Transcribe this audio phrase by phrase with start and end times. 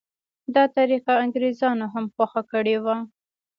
[0.55, 2.95] دا طریقه انګریزانو هم خوښه کړې وه.